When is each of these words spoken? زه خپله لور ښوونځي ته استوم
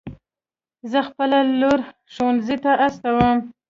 زه 0.91 0.99
خپله 1.09 1.37
لور 1.61 1.79
ښوونځي 2.13 2.57
ته 2.63 2.71
استوم 2.85 3.37